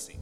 [0.00, 0.16] seat.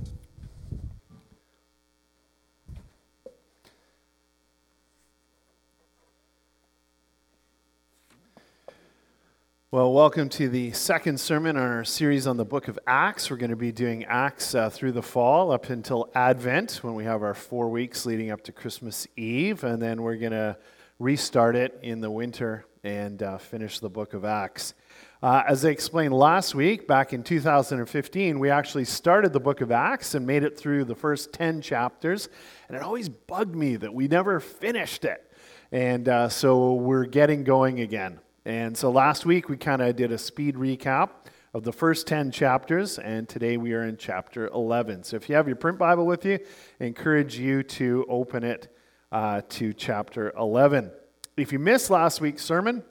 [9.70, 13.30] Well, welcome to the second sermon on our series on the book of Acts.
[13.30, 17.04] We're going to be doing Acts uh, through the fall up until Advent when we
[17.04, 19.62] have our four weeks leading up to Christmas Eve.
[19.62, 20.56] And then we're going to
[20.98, 24.74] restart it in the winter and uh, finish the book of Acts.
[25.20, 29.72] Uh, as I explained last week, back in 2015, we actually started the book of
[29.72, 32.28] Acts and made it through the first 10 chapters.
[32.68, 35.28] And it always bugged me that we never finished it.
[35.72, 38.20] And uh, so we're getting going again.
[38.44, 41.10] And so last week we kind of did a speed recap
[41.52, 45.02] of the first 10 chapters, and today we are in chapter 11.
[45.02, 46.38] So if you have your print Bible with you,
[46.80, 48.72] I encourage you to open it
[49.10, 50.92] uh, to chapter 11.
[51.36, 52.84] If you missed last week's sermon,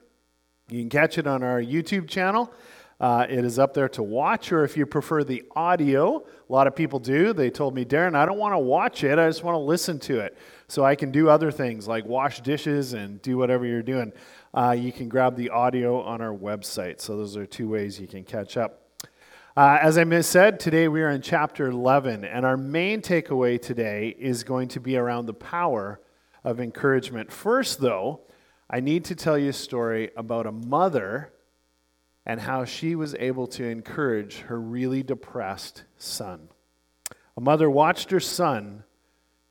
[0.70, 2.52] you can catch it on our YouTube channel.
[3.00, 6.66] Uh, it is up there to watch, or if you prefer the audio, a lot
[6.66, 7.32] of people do.
[7.32, 10.00] They told me, Darren, I don't want to watch it, I just want to listen
[10.00, 10.36] to it.
[10.66, 14.12] So I can do other things like wash dishes and do whatever you're doing
[14.54, 17.00] uh, you can grab the audio on our website.
[17.00, 18.82] So those are two ways you can catch up.
[19.56, 24.14] Uh, as I said, today we are in chapter 11, and our main takeaway today
[24.18, 26.00] is going to be around the power
[26.44, 27.32] of encouragement.
[27.32, 28.20] First, though,
[28.70, 31.32] I need to tell you a story about a mother
[32.26, 36.48] and how she was able to encourage her really depressed son.
[37.36, 38.84] A mother watched her son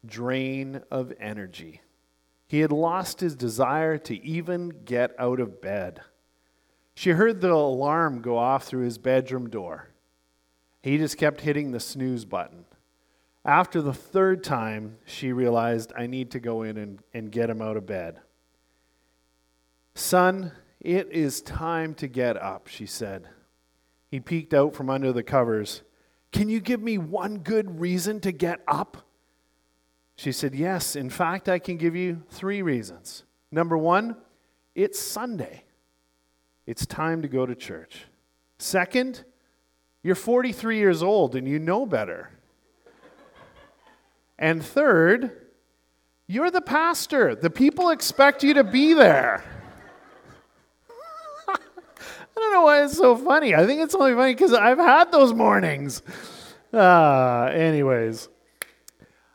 [0.06, 1.82] drain of energy.
[2.48, 6.02] He had lost his desire to even get out of bed.
[6.94, 9.90] She heard the alarm go off through his bedroom door.
[10.82, 12.66] He just kept hitting the snooze button.
[13.44, 17.62] After the third time, she realized, I need to go in and, and get him
[17.62, 18.20] out of bed.
[19.98, 23.28] Son, it is time to get up, she said.
[24.12, 25.81] He peeked out from under the covers.
[26.31, 29.08] Can you give me one good reason to get up?
[30.16, 33.23] She said, Yes, in fact, I can give you three reasons.
[33.52, 34.16] Number one,
[34.76, 35.64] it's Sunday,
[36.67, 38.05] it's time to go to church.
[38.60, 39.26] Second,
[40.04, 42.30] you're 43 years old and you know better.
[44.38, 45.48] and third,
[46.27, 47.33] you're the pastor.
[47.33, 49.43] The people expect you to be there.
[52.37, 53.55] I don't know why it's so funny.
[53.55, 56.03] I think it's only funny because I've had those mornings.
[56.71, 58.30] Uh, anyways.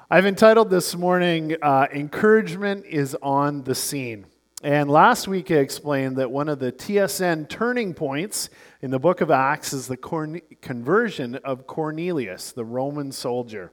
[0.09, 4.27] I've entitled this morning, uh, Encouragement is on the Scene.
[4.63, 8.51] And last week I explained that one of the TSN turning points
[8.83, 9.97] in the book of Acts is the
[10.61, 13.73] conversion of Cornelius, the Roman soldier.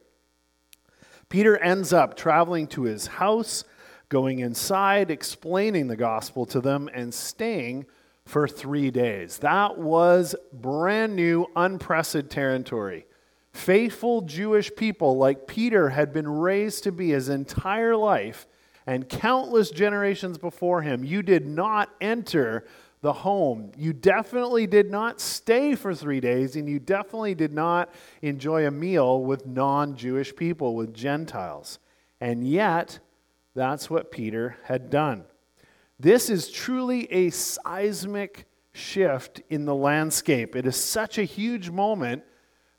[1.28, 3.62] Peter ends up traveling to his house,
[4.08, 7.86] going inside, explaining the gospel to them, and staying
[8.24, 9.38] for three days.
[9.38, 13.06] That was brand new, unprecedented territory.
[13.52, 18.46] Faithful Jewish people like Peter had been raised to be his entire life
[18.86, 21.04] and countless generations before him.
[21.04, 22.64] You did not enter
[23.02, 23.72] the home.
[23.76, 27.92] You definitely did not stay for three days, and you definitely did not
[28.22, 31.78] enjoy a meal with non Jewish people, with Gentiles.
[32.20, 32.98] And yet,
[33.54, 35.24] that's what Peter had done.
[36.00, 40.56] This is truly a seismic shift in the landscape.
[40.56, 42.22] It is such a huge moment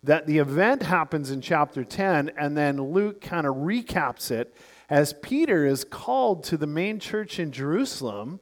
[0.01, 4.55] that the event happens in chapter 10, and then Luke kind of recaps it
[4.89, 8.39] as Peter is called to the main church in Jerusalem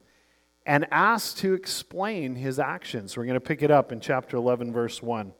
[0.64, 3.18] and asked to explain his actions.
[3.18, 5.34] We're going to pick it up in chapter 11, verse 1.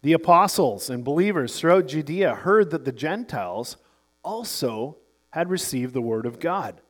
[0.00, 3.76] The apostles and believers throughout Judea heard that the Gentiles
[4.22, 4.96] also
[5.32, 6.80] had received the word of God.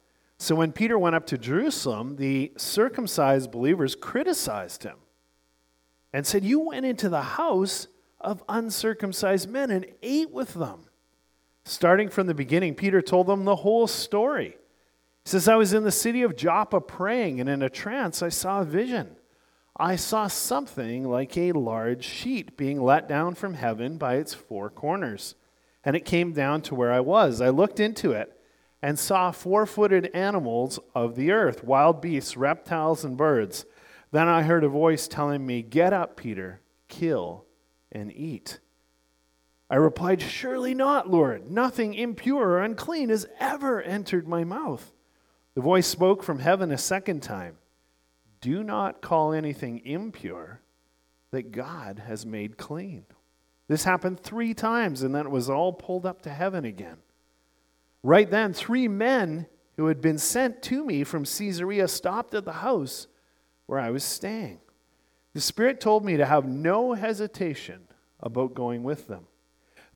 [0.44, 4.98] So when Peter went up to Jerusalem, the circumcised believers criticized him
[6.12, 7.86] and said, You went into the house
[8.20, 10.90] of uncircumcised men and ate with them.
[11.64, 14.58] Starting from the beginning, Peter told them the whole story.
[15.24, 18.28] He says, I was in the city of Joppa praying, and in a trance I
[18.28, 19.16] saw a vision.
[19.78, 24.68] I saw something like a large sheet being let down from heaven by its four
[24.68, 25.36] corners.
[25.82, 27.40] And it came down to where I was.
[27.40, 28.38] I looked into it
[28.84, 33.64] and saw four footed animals of the earth, wild beasts, reptiles, and birds.
[34.10, 37.46] Then I heard a voice telling me, Get up, Peter, kill
[37.90, 38.60] and eat.
[39.70, 41.50] I replied, Surely not, Lord.
[41.50, 44.92] Nothing impure or unclean has ever entered my mouth.
[45.54, 47.56] The voice spoke from heaven a second time
[48.42, 50.60] Do not call anything impure
[51.30, 53.06] that God has made clean.
[53.66, 56.98] This happened three times, and then it was all pulled up to heaven again.
[58.04, 59.46] Right then, three men
[59.78, 63.06] who had been sent to me from Caesarea stopped at the house
[63.64, 64.58] where I was staying.
[65.32, 67.88] The Spirit told me to have no hesitation
[68.20, 69.26] about going with them.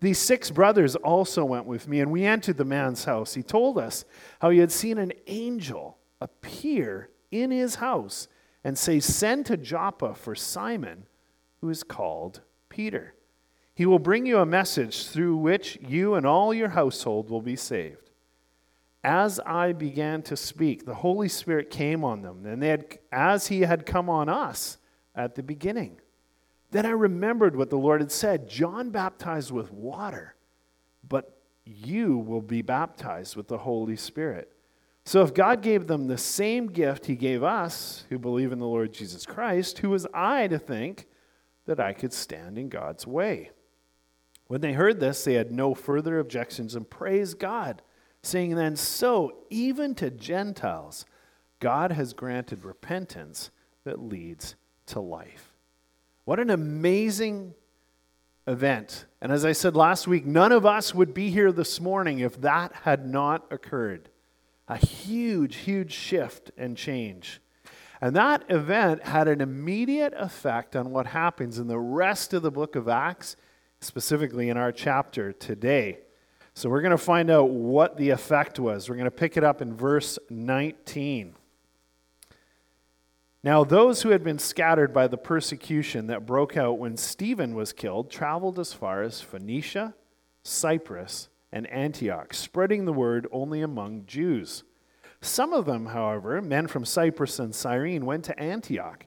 [0.01, 3.35] These six brothers also went with me, and we entered the man's house.
[3.35, 4.07] He told us
[4.41, 8.27] how he had seen an angel appear in his house
[8.65, 11.05] and say, Send to Joppa for Simon,
[11.61, 12.41] who is called
[12.71, 13.15] Peter.
[13.79, 17.55] He will bring you a message through which you and all your household will be
[17.55, 18.11] saved.
[19.05, 23.47] As I began to speak, the Holy Spirit came on them, and they had, as
[23.47, 24.79] he had come on us
[25.15, 26.01] at the beginning.
[26.73, 30.35] Then I remembered what the Lord had said John baptized with water,
[31.09, 34.51] but you will be baptized with the Holy Spirit.
[35.05, 38.67] So if God gave them the same gift he gave us who believe in the
[38.67, 41.07] Lord Jesus Christ, who was I to think
[41.67, 43.53] that I could stand in God's way?
[44.49, 47.83] When they heard this, they had no further objections and praised God,
[48.23, 51.07] saying then, So even to Gentiles,
[51.61, 53.51] God has granted repentance
[53.85, 54.57] that leads
[54.87, 55.53] to life.
[56.25, 57.55] What an amazing
[58.47, 59.05] event.
[59.21, 62.41] And as I said last week, none of us would be here this morning if
[62.41, 64.09] that had not occurred.
[64.67, 67.41] A huge, huge shift and change.
[68.01, 72.51] And that event had an immediate effect on what happens in the rest of the
[72.51, 73.37] book of Acts,
[73.81, 75.99] specifically in our chapter today.
[76.55, 78.89] So we're going to find out what the effect was.
[78.89, 81.35] We're going to pick it up in verse 19.
[83.45, 87.73] Now, those who had been scattered by the persecution that broke out when Stephen was
[87.73, 89.95] killed traveled as far as Phoenicia,
[90.43, 94.65] Cyprus, and Antioch, spreading the word only among Jews.
[95.21, 99.07] Some of them, however, men from Cyprus and Cyrene, went to Antioch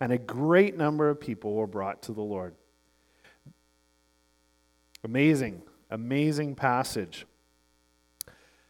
[0.00, 2.54] and a great number of people were brought to the Lord.
[5.04, 7.26] Amazing, amazing passage.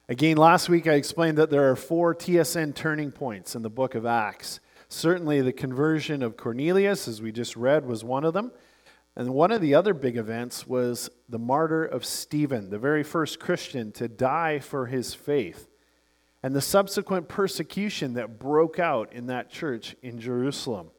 [0.09, 3.94] Again, last week I explained that there are four TSN turning points in the book
[3.94, 4.59] of Acts.
[4.88, 8.50] Certainly, the conversion of Cornelius, as we just read, was one of them.
[9.15, 13.38] And one of the other big events was the martyr of Stephen, the very first
[13.38, 15.69] Christian to die for his faith,
[16.43, 20.91] and the subsequent persecution that broke out in that church in Jerusalem.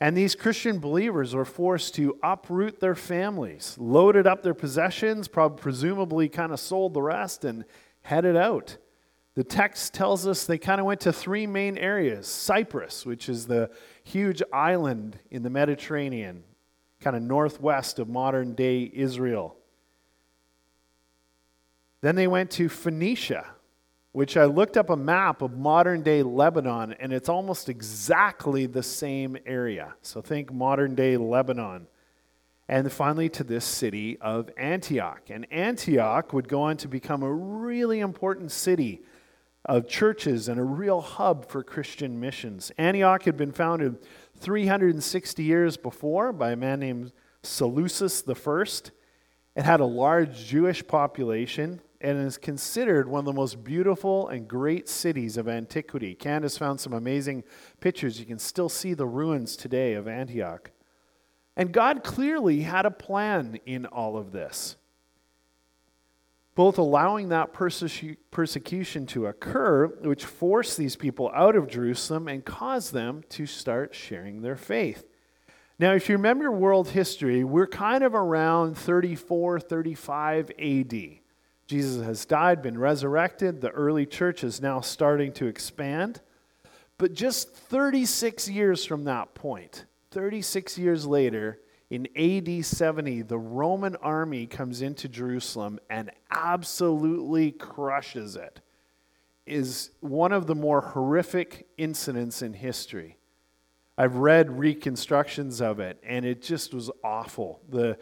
[0.00, 5.62] And these Christian believers were forced to uproot their families, loaded up their possessions, probably
[5.62, 7.64] presumably kind of sold the rest, and
[8.02, 8.76] headed out.
[9.34, 13.46] The text tells us they kind of went to three main areas Cyprus, which is
[13.46, 13.70] the
[14.04, 16.44] huge island in the Mediterranean,
[17.00, 19.56] kind of northwest of modern day Israel.
[22.02, 23.46] Then they went to Phoenicia,
[24.16, 28.82] which I looked up a map of modern day Lebanon, and it's almost exactly the
[28.82, 29.94] same area.
[30.00, 31.86] So think modern day Lebanon
[32.66, 35.28] and finally to this city of Antioch.
[35.28, 39.02] And Antioch would go on to become a really important city
[39.66, 42.72] of churches and a real hub for Christian missions.
[42.78, 43.98] Antioch had been founded
[44.38, 48.64] 360 years before by a man named Seleucus I.
[49.56, 54.46] It had a large Jewish population and is considered one of the most beautiful and
[54.46, 56.14] great cities of antiquity.
[56.14, 57.44] Candace found some amazing
[57.80, 58.20] pictures.
[58.20, 60.70] You can still see the ruins today of Antioch.
[61.56, 64.76] And God clearly had a plan in all of this.
[66.54, 72.92] Both allowing that persecution to occur, which forced these people out of Jerusalem and caused
[72.92, 75.04] them to start sharing their faith.
[75.78, 80.94] Now, if you remember world history, we're kind of around 34, 35 AD.
[81.66, 83.60] Jesus has died, been resurrected.
[83.60, 86.20] The early church is now starting to expand.
[86.98, 91.58] But just 36 years from that point, 36 years later,
[91.90, 98.60] in AD 70, the Roman army comes into Jerusalem and absolutely crushes it.
[99.46, 103.18] Is one of the more horrific incidents in history.
[103.96, 107.60] I've read reconstructions of it, and it just was awful.
[107.68, 107.96] The,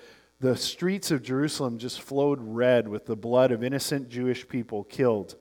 [0.44, 5.36] the streets of Jerusalem just flowed red with the blood of innocent Jewish people killed.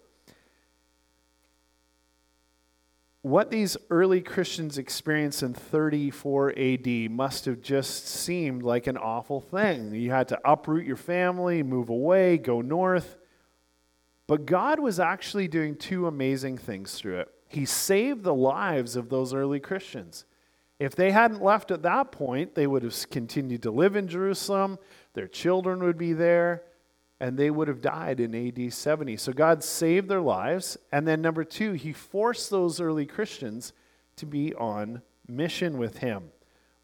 [3.24, 9.40] what these early Christians experienced in 34 AD must have just seemed like an awful
[9.40, 9.96] thing.
[9.96, 13.18] You had to uproot your family, move away, go north.
[14.28, 17.30] But God was actually doing two amazing things through it.
[17.48, 20.26] He saved the lives of those early Christians.
[20.80, 24.80] If they hadn't left at that point, they would have continued to live in Jerusalem.
[25.14, 26.64] their children would be there,
[27.20, 29.16] and they would have died in AD 70.
[29.18, 30.78] So God saved their lives.
[30.92, 33.74] And then, number two, he forced those early Christians
[34.16, 36.32] to be on mission with him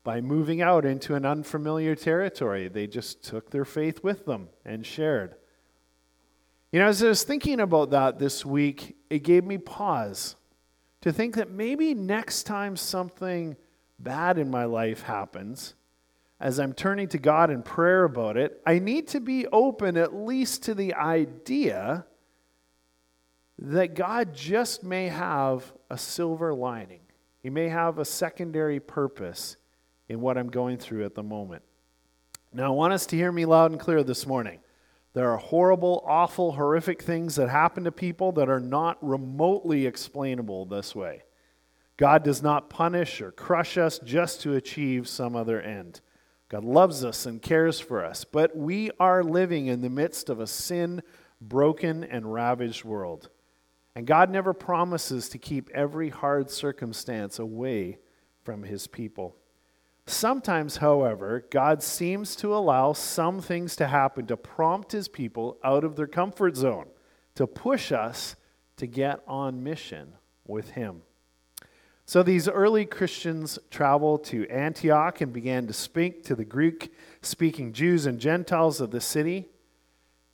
[0.03, 2.67] by moving out into an unfamiliar territory.
[2.67, 5.36] They just took their faith with them and shared.
[6.72, 10.36] You know, as I was thinking about that this week, it gave me pause
[11.01, 13.58] to think that maybe next time something
[14.00, 15.75] bad in my life happens,
[16.39, 20.15] as I'm turning to God in prayer about it, I need to be open at
[20.15, 22.06] least to the idea
[23.58, 27.01] that God just may have a silver lining.
[27.44, 29.58] He may have a secondary purpose
[30.08, 31.63] in what I'm going through at the moment.
[32.53, 34.60] Now, I want us to hear me loud and clear this morning.
[35.13, 40.65] There are horrible, awful, horrific things that happen to people that are not remotely explainable
[40.65, 41.24] this way.
[42.00, 46.00] God does not punish or crush us just to achieve some other end.
[46.48, 50.39] God loves us and cares for us, but we are living in the midst of
[50.39, 51.01] a sin
[51.41, 53.27] broken and ravaged world.
[53.96, 57.98] And God never promises to keep every hard circumstance away
[58.46, 59.36] from his people.
[60.06, 65.84] Sometimes, however, God seems to allow some things to happen to prompt his people out
[65.84, 66.88] of their comfort zone,
[67.36, 68.38] to push us
[68.77, 70.13] to get on mission
[70.48, 71.01] with him.
[72.09, 77.71] So these early Christians traveled to Antioch and began to speak to the Greek speaking
[77.71, 79.47] Jews and Gentiles of the city.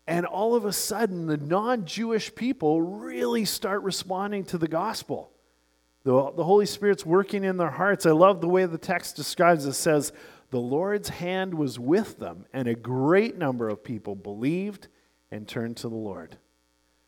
[0.07, 5.33] And all of a sudden, the non Jewish people really start responding to the gospel.
[6.05, 8.05] The, the Holy Spirit's working in their hearts.
[8.05, 9.71] I love the way the text describes it.
[9.71, 10.13] it says,
[10.51, 14.87] The Lord's hand was with them, and a great number of people believed
[15.29, 16.37] and turned to the Lord.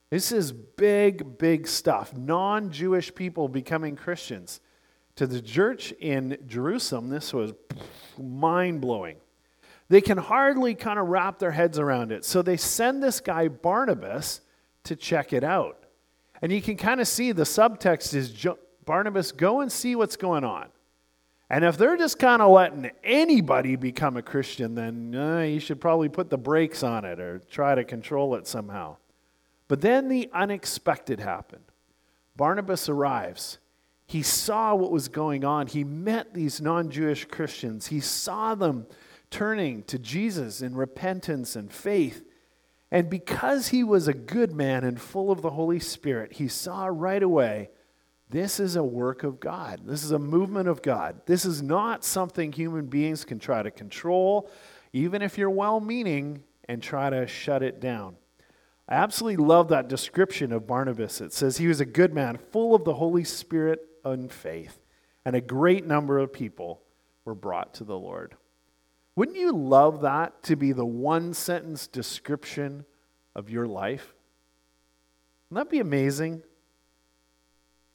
[0.09, 2.15] This is big, big stuff.
[2.15, 4.61] Non Jewish people becoming Christians.
[5.17, 7.53] To the church in Jerusalem, this was
[8.17, 9.17] mind blowing.
[9.89, 12.23] They can hardly kind of wrap their heads around it.
[12.23, 14.41] So they send this guy, Barnabas,
[14.83, 15.83] to check it out.
[16.41, 18.45] And you can kind of see the subtext is
[18.85, 20.67] Barnabas, go and see what's going on.
[21.49, 25.79] And if they're just kind of letting anybody become a Christian, then uh, you should
[25.79, 28.97] probably put the brakes on it or try to control it somehow.
[29.67, 31.63] But then the unexpected happened.
[32.35, 33.57] Barnabas arrives.
[34.05, 35.67] He saw what was going on.
[35.67, 37.87] He met these non Jewish Christians.
[37.87, 38.87] He saw them
[39.29, 42.23] turning to Jesus in repentance and faith.
[42.89, 46.85] And because he was a good man and full of the Holy Spirit, he saw
[46.85, 47.69] right away
[48.29, 49.81] this is a work of God.
[49.85, 51.21] This is a movement of God.
[51.25, 54.49] This is not something human beings can try to control,
[54.93, 58.15] even if you're well meaning, and try to shut it down.
[58.89, 61.19] I absolutely love that description of Barnabas.
[61.19, 64.79] It says he was a good man, full of the Holy Spirit and faith,
[65.25, 66.81] and a great number of people
[67.25, 68.35] were brought to the Lord.
[69.15, 72.85] Wouldn't you love that to be the one sentence description
[73.35, 74.13] of your life?
[75.49, 76.43] Wouldn't that be amazing?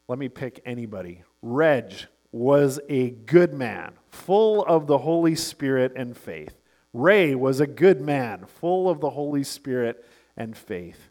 [0.08, 1.22] Let me pick anybody.
[1.40, 1.94] Reg
[2.32, 6.54] was a good man, full of the Holy Spirit and faith.
[6.92, 10.04] Ray was a good man, full of the Holy Spirit
[10.36, 11.10] and faith.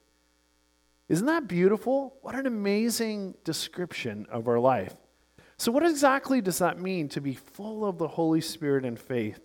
[1.09, 2.15] Isn't that beautiful?
[2.21, 4.95] What an amazing description of our life.
[5.57, 9.39] So, what exactly does that mean to be full of the Holy Spirit and faith?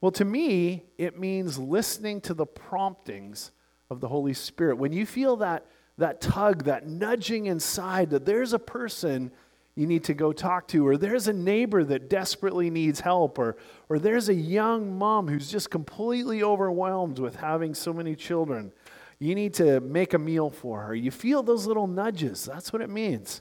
[0.00, 3.52] Well, to me, it means listening to the promptings
[3.88, 4.76] of the Holy Spirit.
[4.76, 5.66] When you feel that
[5.98, 9.30] that tug, that nudging inside that there's a person
[9.74, 13.56] you need to go talk to, or there's a neighbor that desperately needs help, or,
[13.88, 18.72] or there's a young mom who's just completely overwhelmed with having so many children.
[19.18, 20.94] You need to make a meal for her.
[20.94, 22.44] You feel those little nudges.
[22.44, 23.40] That's what it means.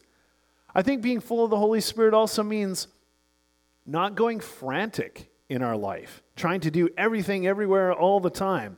[0.74, 2.88] I think being full of the Holy Spirit also means
[3.86, 8.78] not going frantic in our life, trying to do everything everywhere all the time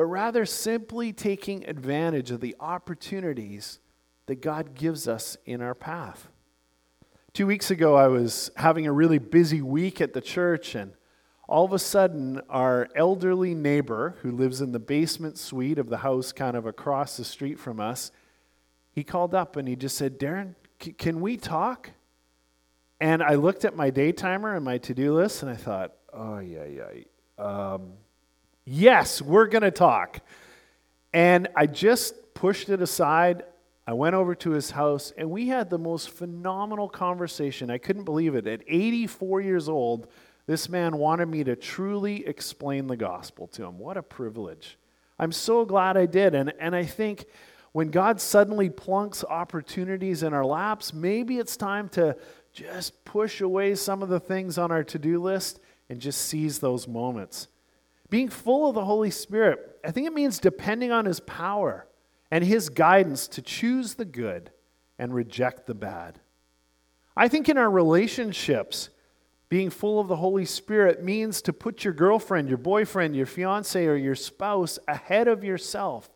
[0.00, 3.80] but rather simply taking advantage of the opportunities
[4.24, 6.30] that God gives us in our path.
[7.32, 10.94] Two weeks ago, I was having a really busy week at the church, and
[11.48, 15.98] all of a sudden, our elderly neighbor who lives in the basement suite of the
[15.98, 18.10] house kind of across the street from us,
[18.92, 21.90] he called up and he just said, Darren, c- can we talk?
[23.00, 25.92] And I looked at my day timer and my to do list, and I thought,
[26.12, 27.04] oh, yeah, yeah.
[27.38, 27.92] Um,
[28.72, 30.20] Yes, we're going to talk.
[31.12, 33.42] And I just pushed it aside.
[33.86, 37.70] I went over to his house and we had the most phenomenal conversation.
[37.70, 38.46] I couldn't believe it.
[38.46, 40.06] At 84 years old,
[40.46, 43.78] this man wanted me to truly explain the gospel to him.
[43.78, 44.78] What a privilege.
[45.18, 46.34] I'm so glad I did.
[46.34, 47.26] And, and I think
[47.72, 52.16] when God suddenly plunks opportunities in our laps, maybe it's time to
[52.52, 56.58] just push away some of the things on our to do list and just seize
[56.58, 57.48] those moments.
[58.08, 61.86] Being full of the Holy Spirit, I think it means depending on His power
[62.30, 64.50] and His guidance to choose the good
[64.98, 66.20] and reject the bad.
[67.16, 68.90] I think in our relationships,
[69.48, 73.84] being full of the Holy Spirit means to put your girlfriend, your boyfriend, your fiance,
[73.84, 76.08] or your spouse ahead of yourself.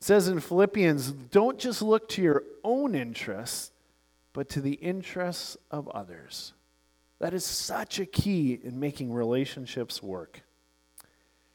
[0.00, 3.72] It says in Philippians, don't just look to your own interests,
[4.32, 6.52] but to the interests of others.
[7.18, 10.42] That is such a key in making relationships work.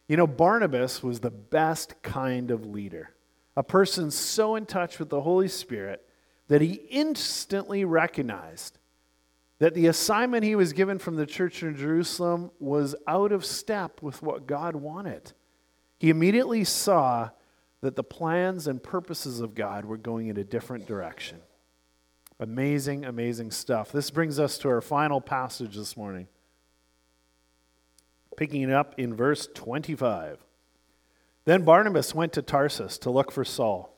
[0.08, 3.12] You know, Barnabas was the best kind of leader,
[3.58, 6.08] a person so in touch with the Holy Spirit
[6.48, 8.78] that he instantly recognized
[9.58, 14.04] that the assignment he was given from the church in Jerusalem was out of step
[14.04, 15.34] with what God wanted.
[15.98, 17.32] He immediately saw
[17.82, 21.40] that the plans and purposes of God were going in a different direction.
[22.40, 23.92] Amazing, amazing stuff.
[23.92, 26.28] This brings us to our final passage this morning.
[28.36, 30.38] Picking it up in verse 25.
[31.48, 33.98] Then Barnabas went to Tarsus to look for Saul.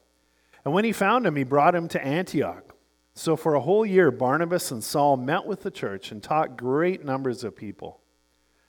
[0.64, 2.76] And when he found him, he brought him to Antioch.
[3.16, 7.04] So for a whole year, Barnabas and Saul met with the church and taught great
[7.04, 8.02] numbers of people.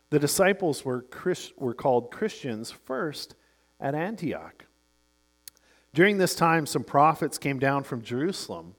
[0.08, 3.34] The disciples were, Christ, were called Christians first
[3.78, 4.64] at Antioch.
[5.92, 8.76] During this time, some prophets came down from Jerusalem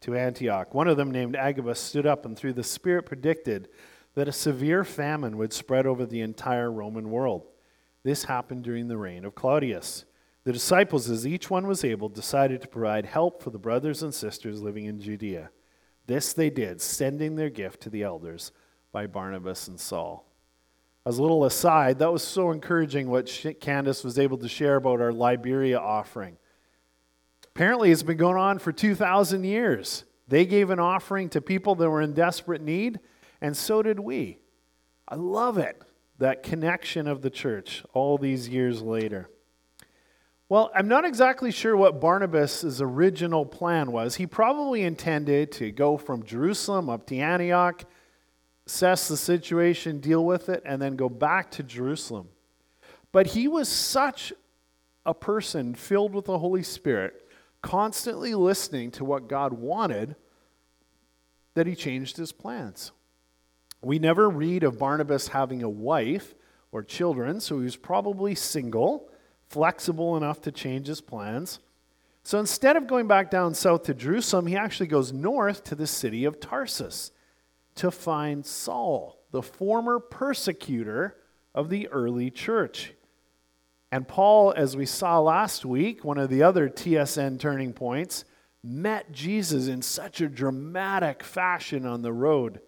[0.00, 0.72] to Antioch.
[0.72, 3.68] One of them, named Agabus, stood up and through the Spirit predicted
[4.14, 7.44] that a severe famine would spread over the entire Roman world.
[8.04, 10.04] This happened during the reign of Claudius.
[10.44, 14.14] The disciples, as each one was able, decided to provide help for the brothers and
[14.14, 15.50] sisters living in Judea.
[16.06, 18.52] This they did, sending their gift to the elders
[18.92, 20.30] by Barnabas and Saul.
[21.06, 23.26] As a little aside, that was so encouraging what
[23.60, 26.36] Candace was able to share about our Liberia offering.
[27.48, 30.04] Apparently, it's been going on for 2,000 years.
[30.28, 33.00] They gave an offering to people that were in desperate need,
[33.40, 34.38] and so did we.
[35.08, 35.82] I love it,
[36.18, 39.28] that connection of the church all these years later.
[40.48, 44.16] Well, I'm not exactly sure what Barnabas' original plan was.
[44.16, 47.84] He probably intended to go from Jerusalem up to Antioch,
[48.66, 52.28] assess the situation, deal with it, and then go back to Jerusalem.
[53.10, 54.32] But he was such
[55.06, 57.26] a person filled with the Holy Spirit,
[57.62, 60.14] constantly listening to what God wanted,
[61.54, 62.92] that he changed his plans.
[63.84, 66.34] We never read of Barnabas having a wife
[66.72, 69.08] or children, so he was probably single
[69.48, 71.60] flexible enough to change his plans.
[72.22, 75.86] So instead of going back down south to Jerusalem, he actually goes north to the
[75.86, 77.12] city of Tarsus
[77.76, 81.16] to find Saul, the former persecutor
[81.54, 82.94] of the early church.
[83.92, 88.24] And Paul, as we saw last week, one of the other TSN turning points,
[88.62, 92.60] met Jesus in such a dramatic fashion on the road.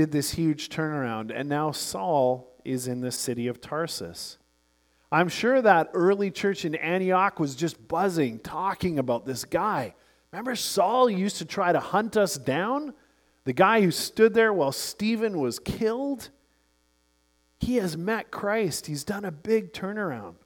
[0.00, 4.38] Did this huge turnaround, and now Saul is in the city of Tarsus.
[5.12, 9.92] I'm sure that early church in Antioch was just buzzing, talking about this guy.
[10.32, 12.94] Remember, Saul used to try to hunt us down?
[13.44, 16.30] The guy who stood there while Stephen was killed?
[17.58, 18.86] He has met Christ.
[18.86, 20.36] He's done a big turnaround.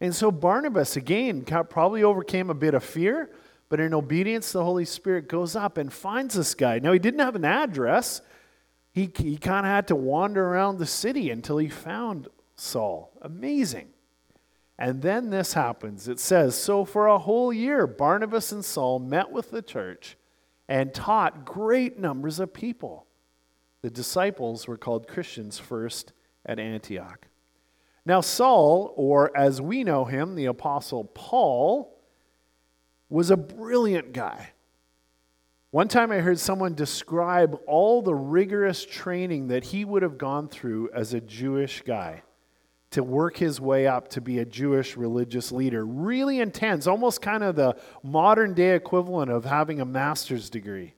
[0.00, 3.30] And so Barnabas, again, probably overcame a bit of fear,
[3.68, 6.80] but in obedience, the Holy Spirit goes up and finds this guy.
[6.80, 8.22] Now, he didn't have an address.
[8.96, 13.12] He, he kind of had to wander around the city until he found Saul.
[13.20, 13.88] Amazing.
[14.78, 16.08] And then this happens.
[16.08, 20.16] It says So for a whole year, Barnabas and Saul met with the church
[20.66, 23.06] and taught great numbers of people.
[23.82, 26.14] The disciples were called Christians first
[26.46, 27.26] at Antioch.
[28.06, 32.02] Now, Saul, or as we know him, the Apostle Paul,
[33.10, 34.52] was a brilliant guy.
[35.76, 40.48] One time I heard someone describe all the rigorous training that he would have gone
[40.48, 42.22] through as a Jewish guy
[42.92, 45.84] to work his way up to be a Jewish religious leader.
[45.84, 50.94] Really intense, almost kind of the modern day equivalent of having a master's degree.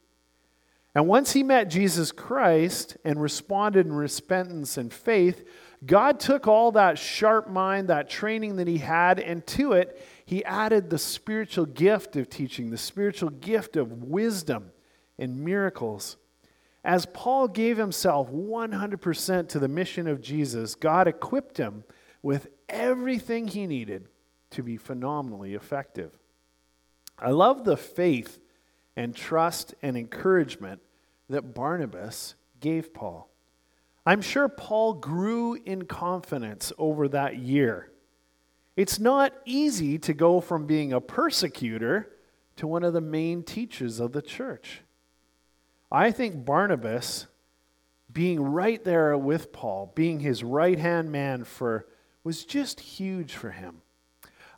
[0.94, 5.44] And once he met Jesus Christ and responded in repentance and faith,
[5.84, 10.44] God took all that sharp mind, that training that he had, and to it, he
[10.44, 14.72] added the spiritual gift of teaching, the spiritual gift of wisdom
[15.18, 16.16] and miracles.
[16.84, 21.84] As Paul gave himself 100% to the mission of Jesus, God equipped him
[22.22, 24.08] with everything he needed
[24.50, 26.12] to be phenomenally effective.
[27.18, 28.38] I love the faith
[28.96, 30.80] and trust and encouragement
[31.28, 33.27] that Barnabas gave Paul.
[34.06, 37.90] I'm sure Paul grew in confidence over that year.
[38.76, 42.10] It's not easy to go from being a persecutor
[42.56, 44.82] to one of the main teachers of the church.
[45.90, 47.26] I think Barnabas
[48.12, 51.86] being right there with Paul, being his right hand man for
[52.24, 53.82] was just huge for him.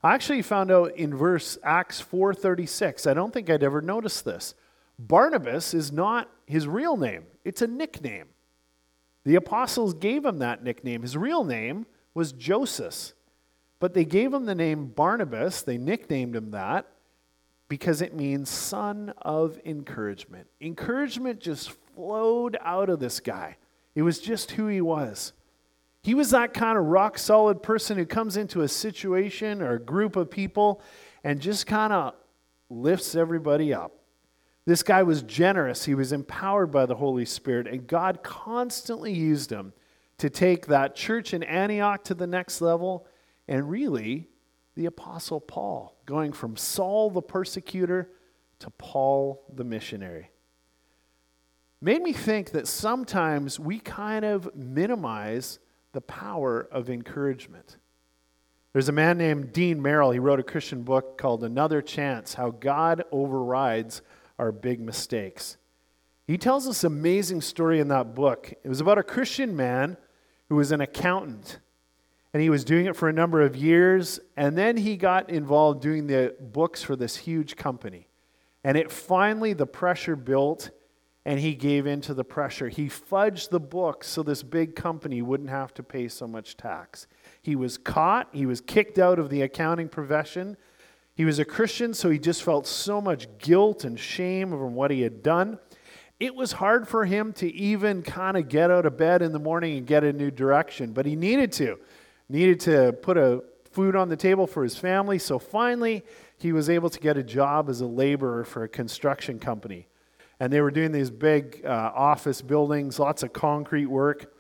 [0.03, 3.07] I actually found out in verse Acts 4:36.
[3.07, 4.55] I don't think I'd ever noticed this.
[4.99, 7.27] Barnabas is not his real name.
[7.45, 8.29] It's a nickname.
[9.25, 11.03] The apostles gave him that nickname.
[11.03, 13.13] His real name was Joseph.
[13.79, 15.63] But they gave him the name Barnabas.
[15.63, 16.87] They nicknamed him that
[17.69, 20.49] because it means son of encouragement.
[20.61, 23.57] Encouragement just flowed out of this guy.
[23.95, 25.33] It was just who he was.
[26.03, 29.81] He was that kind of rock solid person who comes into a situation or a
[29.81, 30.81] group of people
[31.23, 32.15] and just kind of
[32.71, 33.93] lifts everybody up.
[34.67, 35.85] This guy was generous.
[35.85, 39.73] He was empowered by the Holy Spirit, and God constantly used him
[40.19, 43.07] to take that church in Antioch to the next level
[43.49, 44.29] and really
[44.77, 48.11] the Apostle Paul, going from Saul the persecutor
[48.61, 50.31] to Paul the missionary.
[51.81, 55.59] Made me think that sometimes we kind of minimize
[55.93, 57.79] the power of encouragement.
[58.73, 60.13] There's a man named Dean Merrill.
[60.13, 64.03] He wrote a Christian book called Another Chance How God Overrides
[64.41, 65.59] Our Big Mistakes.
[66.27, 68.53] He tells this amazing story in that book.
[68.65, 69.99] It was about a Christian man
[70.49, 71.61] who was an accountant
[72.33, 74.21] and he was doing it for a number of years.
[74.37, 78.09] And then he got involved doing the books for this huge company.
[78.63, 80.71] And it finally, the pressure built,
[81.25, 82.69] and he gave in to the pressure.
[82.69, 87.07] He fudged the books so this big company wouldn't have to pay so much tax.
[87.43, 90.57] He was caught, he was kicked out of the accounting profession.
[91.21, 94.91] He was a Christian, so he just felt so much guilt and shame over what
[94.91, 95.59] he had done.
[96.19, 99.39] It was hard for him to even kind of get out of bed in the
[99.39, 101.79] morning and get a new direction, but he needed to
[102.31, 105.19] needed to put a food on the table for his family.
[105.19, 106.07] So finally,
[106.39, 109.89] he was able to get a job as a laborer for a construction company.
[110.41, 114.33] And they were doing these big uh, office buildings, lots of concrete work.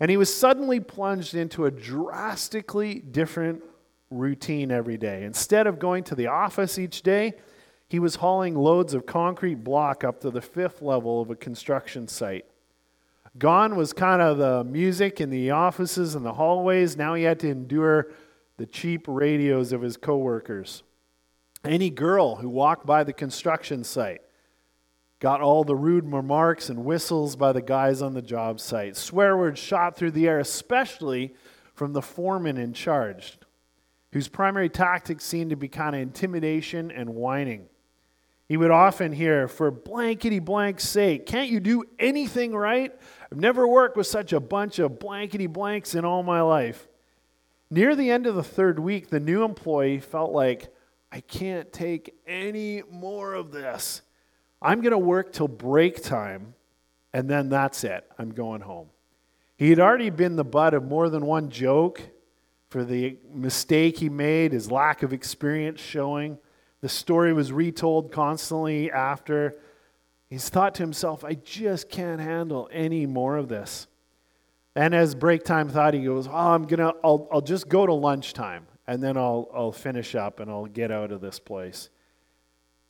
[0.00, 3.62] And he was suddenly plunged into a drastically different
[4.12, 5.24] routine every day.
[5.24, 7.34] Instead of going to the office each day,
[7.88, 12.08] he was hauling loads of concrete block up to the fifth level of a construction
[12.08, 12.46] site.
[13.38, 16.96] Gone was kind of the music in the offices and the hallways.
[16.96, 18.08] Now he had to endure
[18.58, 20.82] the cheap radios of his coworkers.
[21.64, 24.20] Any girl who walked by the construction site
[25.18, 28.96] got all the rude remarks and whistles by the guys on the job site.
[28.96, 31.34] Swear words shot through the air, especially
[31.74, 33.38] from the foreman in charge,
[34.12, 37.66] whose primary tactics seemed to be kind of intimidation and whining.
[38.48, 42.92] He would often hear, for blankety blank's sake, can't you do anything right?
[43.30, 46.86] I've never worked with such a bunch of blankety blanks in all my life.
[47.70, 50.74] Near the end of the third week, the new employee felt like,
[51.10, 54.02] I can't take any more of this.
[54.60, 56.54] I'm going to work till break time,
[57.14, 58.04] and then that's it.
[58.18, 58.88] I'm going home.
[59.56, 62.02] He had already been the butt of more than one joke
[62.72, 66.38] for the mistake he made, his lack of experience showing.
[66.80, 69.56] The story was retold constantly after.
[70.30, 73.88] He's thought to himself, I just can't handle any more of this.
[74.74, 77.92] And as break time thought, he goes, Oh, I'm gonna I'll I'll just go to
[77.92, 81.90] lunchtime and then I'll I'll finish up and I'll get out of this place.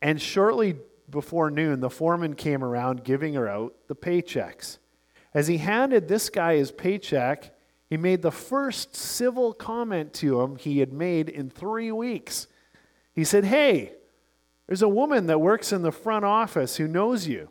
[0.01, 0.77] And shortly
[1.11, 4.79] before noon, the foreman came around giving her out the paychecks.
[5.35, 7.53] As he handed this guy his paycheck,
[7.92, 12.46] he made the first civil comment to him he had made in three weeks.
[13.12, 13.92] He said, Hey,
[14.66, 17.50] there's a woman that works in the front office who knows you.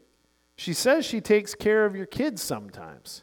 [0.55, 3.21] She says she takes care of your kids sometimes.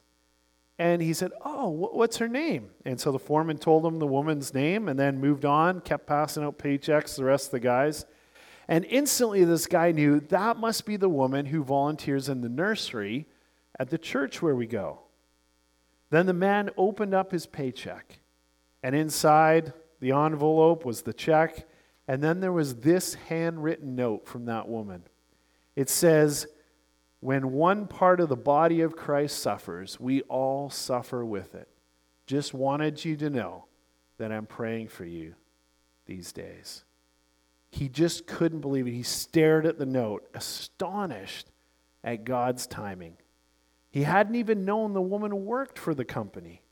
[0.79, 2.71] And he said, Oh, what's her name?
[2.85, 6.45] And so the foreman told him the woman's name and then moved on, kept passing
[6.45, 8.07] out paychecks to the rest of the guys.
[8.69, 13.27] And instantly, this guy knew that must be the woman who volunteers in the nursery
[13.77, 15.01] at the church where we go.
[16.11, 18.21] Then the man opened up his paycheck,
[18.83, 21.67] and inside the envelope was the check
[22.09, 25.03] and then there was this handwritten note from that woman.
[25.77, 26.47] It says,
[27.21, 31.69] When one part of the body of Christ suffers, we all suffer with it.
[32.27, 33.67] Just wanted you to know
[34.17, 35.35] that I'm praying for you
[36.07, 36.85] these days.
[37.71, 38.93] He just couldn't believe it.
[38.93, 41.51] He stared at the note, astonished
[42.03, 43.18] at God's timing.
[43.99, 46.63] He hadn't even known the woman worked for the company.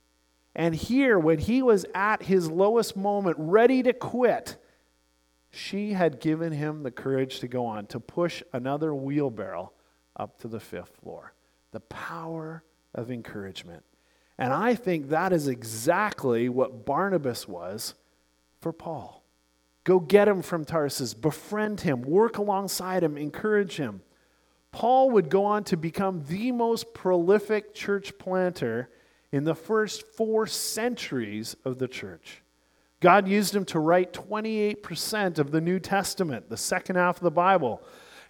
[0.55, 4.57] And here, when he was at his lowest moment, ready to quit,
[5.51, 9.73] she had given him the courage to go on, to push another wheelbarrow
[10.15, 11.33] up to the fifth floor.
[11.73, 12.63] The power
[12.95, 13.83] of encouragement.
[14.39, 17.95] And I think that is exactly what Barnabas was
[18.61, 19.25] for Paul.
[19.83, 24.03] Go get him from Tarsus, befriend him, work alongside him, encourage him.
[24.73, 28.91] Paul would go on to become the most prolific church planter
[29.33, 32.43] in the first four centuries of the church.
[33.01, 37.31] God used him to write 28% of the New Testament, the second half of the
[37.31, 37.83] Bible.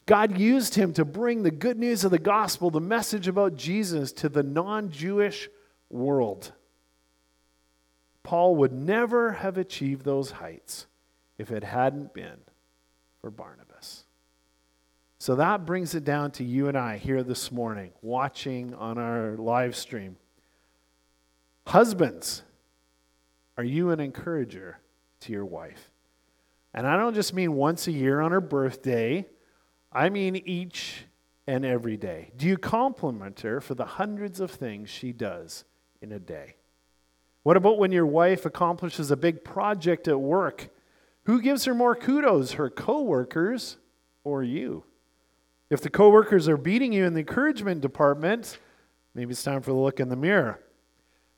[0.07, 4.13] God used him to bring the good news of the gospel, the message about Jesus,
[4.13, 5.49] to the non Jewish
[5.91, 6.53] world.
[8.23, 10.87] Paul would never have achieved those heights
[11.39, 12.39] if it hadn't been
[13.21, 13.66] for Barnabas.
[15.19, 19.37] So that brings it down to you and I here this morning, watching on our
[19.37, 20.17] live stream.
[21.67, 22.43] Husbands,
[23.57, 24.79] are you an encourager
[25.21, 25.91] to your wife?
[26.75, 29.27] And I don't just mean once a year on her birthday,
[29.91, 31.07] I mean each
[31.47, 32.33] and every day.
[32.37, 35.65] Do you compliment her for the hundreds of things she does
[36.03, 36.57] in a day?
[37.43, 40.69] What about when your wife accomplishes a big project at work?
[41.25, 43.79] Who gives her more kudos, her coworkers
[44.23, 44.85] or you?
[45.69, 48.59] If the coworkers are beating you in the encouragement department,
[49.15, 50.61] maybe it's time for the look in the mirror.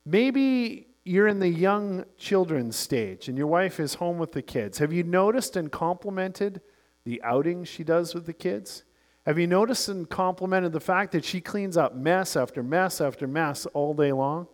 [0.05, 4.79] Maybe you're in the young children's stage and your wife is home with the kids.
[4.79, 6.61] Have you noticed and complimented
[7.05, 8.85] the outings she does with the kids?
[9.25, 13.27] Have you noticed and complimented the fact that she cleans up mess after mess after
[13.27, 14.47] mess all day long?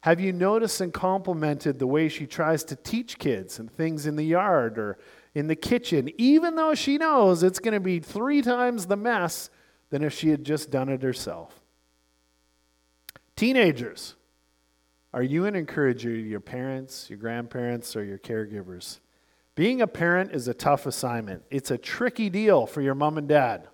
[0.00, 4.16] Have you noticed and complimented the way she tries to teach kids and things in
[4.16, 4.98] the yard or
[5.34, 9.50] in the kitchen, even though she knows it's going to be three times the mess
[9.90, 11.60] than if she had just done it herself?
[13.36, 14.16] Teenagers,
[15.14, 19.00] are you an encourager to your parents, your grandparents, or your caregivers?
[19.54, 21.42] Being a parent is a tough assignment.
[21.50, 23.68] It's a tricky deal for your mom and dad.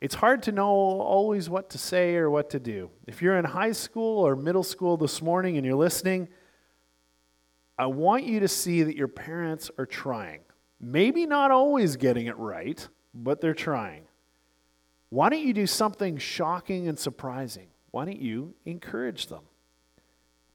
[0.00, 2.90] It's hard to know always what to say or what to do.
[3.06, 6.28] If you're in high school or middle school this morning and you're listening,
[7.78, 10.40] I want you to see that your parents are trying.
[10.80, 14.04] Maybe not always getting it right, but they're trying.
[15.08, 17.68] Why don't you do something shocking and surprising?
[17.90, 19.42] Why don't you encourage them?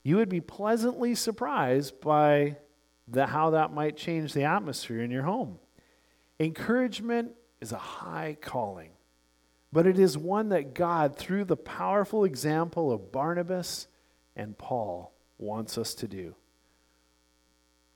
[0.02, 2.56] You would be pleasantly surprised by
[3.06, 5.58] the, how that might change the atmosphere in your home.
[6.40, 8.90] Encouragement is a high calling
[9.72, 13.86] but it is one that God, through the powerful example of Barnabas
[14.34, 16.34] and Paul, wants us to do.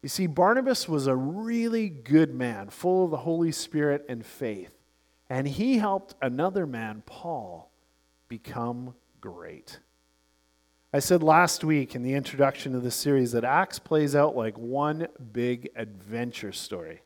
[0.03, 4.73] You see, Barnabas was a really good man, full of the Holy Spirit and faith,
[5.31, 7.71] and he helped another man, Paul,
[8.29, 9.79] become great.
[10.93, 14.59] I said last week in the introduction to the series that Acts plays out like
[14.59, 17.03] one big adventure story.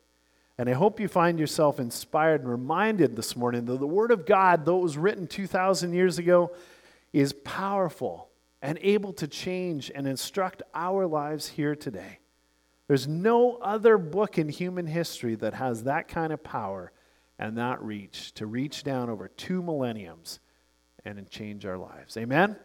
[0.58, 4.24] And I hope you find yourself inspired and reminded this morning that the Word of
[4.24, 6.50] God, though it was written 2,000 years ago,
[7.12, 8.30] is powerful
[8.62, 12.20] and able to change and instruct our lives here today.
[12.88, 16.92] There's no other book in human history that has that kind of power
[17.38, 20.40] and that reach to reach down over two millenniums
[21.04, 22.16] and change our lives.
[22.16, 22.56] Amen?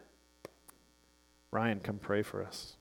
[1.50, 2.76] Ryan, come pray for us.